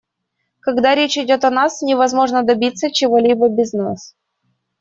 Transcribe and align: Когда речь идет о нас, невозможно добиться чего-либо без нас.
Когда 0.61 0.95
речь 0.95 1.19
идет 1.19 1.43
о 1.45 1.51
нас, 1.51 1.83
невозможно 1.83 2.41
добиться 2.41 2.91
чего-либо 2.91 3.49
без 3.49 3.71
нас. 3.73 4.15